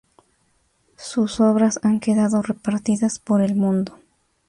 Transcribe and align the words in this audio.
Sus 0.97 1.39
obras 1.39 1.79
han 1.83 1.99
quedado 1.99 2.41
repartidas 2.41 3.19
por 3.19 3.39
el 3.43 3.53
mundo. 3.55 3.99